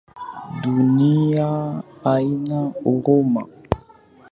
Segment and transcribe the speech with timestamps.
[0.61, 3.41] Dunia haina huruma